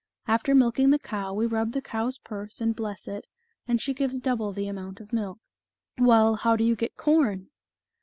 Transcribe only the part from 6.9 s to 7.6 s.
corn